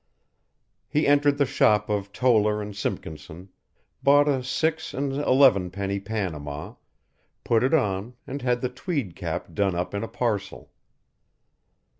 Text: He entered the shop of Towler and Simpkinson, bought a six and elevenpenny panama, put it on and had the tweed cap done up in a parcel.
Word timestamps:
He 0.89 1.05
entered 1.05 1.37
the 1.37 1.45
shop 1.45 1.87
of 1.87 2.11
Towler 2.11 2.59
and 2.59 2.75
Simpkinson, 2.75 3.49
bought 4.01 4.27
a 4.27 4.43
six 4.43 4.95
and 4.95 5.13
elevenpenny 5.13 5.99
panama, 6.03 6.73
put 7.43 7.63
it 7.63 7.75
on 7.75 8.15
and 8.25 8.41
had 8.41 8.61
the 8.61 8.69
tweed 8.69 9.15
cap 9.15 9.53
done 9.53 9.75
up 9.75 9.93
in 9.93 10.03
a 10.03 10.07
parcel. 10.07 10.71